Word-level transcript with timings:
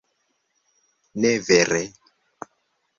Ne 1.21 1.31
vere? 1.49 1.83